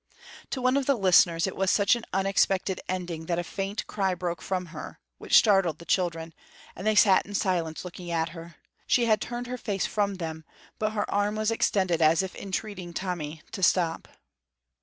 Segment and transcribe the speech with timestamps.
[0.49, 4.15] To one of the listeners it was such an unexpected ending that a faint cry
[4.15, 6.33] broke from her, which startled the children,
[6.75, 8.55] and they sat in silence looking at her.
[8.87, 10.43] She had turned her face from them,
[10.79, 14.07] but her arm was extended as if entreating Tommy to stop.